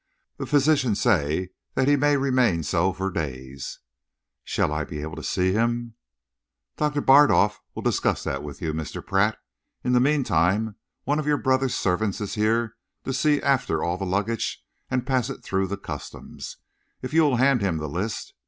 [0.37, 3.81] "The physician says that he may remain so for days."
[4.43, 5.93] "Shall I be able to see him?"
[6.75, 9.05] "Doctor Bardolf will discuss that with you, Mr.
[9.05, 9.37] Pratt.
[9.83, 14.03] In the meantime, one of your brother's servants is here to see after all the
[14.03, 16.57] luggage and pass it through the Customs,
[17.03, 18.33] if you will hand him the list.